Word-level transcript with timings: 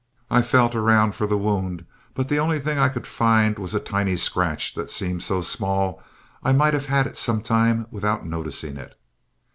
I 0.31 0.41
felt 0.41 0.73
around 0.73 1.11
for 1.13 1.27
the 1.27 1.37
wound, 1.37 1.85
but 2.15 2.27
the 2.27 2.39
only 2.39 2.57
thing 2.59 2.79
I 2.79 2.89
could 2.89 3.05
find, 3.05 3.59
was 3.59 3.75
a 3.75 3.79
tiny 3.79 4.15
scratch 4.15 4.73
that 4.73 4.89
seemed 4.89 5.21
so 5.21 5.41
small 5.41 6.01
I 6.43 6.53
might 6.53 6.73
have 6.73 6.87
had 6.87 7.05
it 7.05 7.15
some 7.15 7.43
time 7.43 7.85
without 7.91 8.25
noticing 8.25 8.77
it. 8.77 8.97